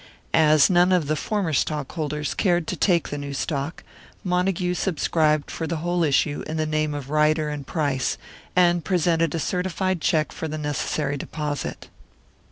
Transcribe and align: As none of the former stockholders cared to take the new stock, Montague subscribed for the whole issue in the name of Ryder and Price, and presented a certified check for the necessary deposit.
As 0.33 0.67
none 0.67 0.91
of 0.91 1.05
the 1.05 1.15
former 1.15 1.53
stockholders 1.53 2.33
cared 2.33 2.65
to 2.65 2.75
take 2.75 3.09
the 3.09 3.19
new 3.19 3.35
stock, 3.35 3.83
Montague 4.23 4.73
subscribed 4.73 5.51
for 5.51 5.67
the 5.67 5.75
whole 5.75 6.03
issue 6.03 6.43
in 6.47 6.57
the 6.57 6.65
name 6.65 6.95
of 6.95 7.11
Ryder 7.11 7.49
and 7.49 7.67
Price, 7.67 8.17
and 8.55 8.83
presented 8.83 9.35
a 9.35 9.39
certified 9.39 10.01
check 10.01 10.31
for 10.31 10.47
the 10.47 10.57
necessary 10.57 11.17
deposit. 11.17 11.87